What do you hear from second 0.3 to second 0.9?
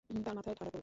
মাথায় ঠাডা পরুক!